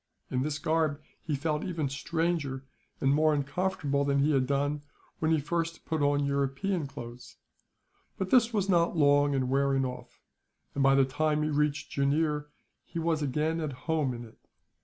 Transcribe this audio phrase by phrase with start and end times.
[0.31, 2.65] In this garb he felt even stranger
[2.99, 4.81] and more uncomfortable than he had done,
[5.19, 7.35] when he first put on European clothes;
[8.17, 10.19] but this was not long in wearing off
[10.73, 12.47] and, by the time he reached Jooneer,
[12.83, 14.39] he was again at home in it.